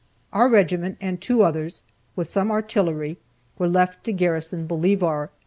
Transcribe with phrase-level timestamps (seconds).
[0.33, 1.83] Our regiment and two others,
[2.15, 3.19] with some artillery,
[3.59, 5.29] were left to garrison Bolivar.